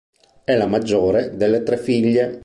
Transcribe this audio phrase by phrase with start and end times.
[0.43, 2.39] È la maggiore delle tre figlie.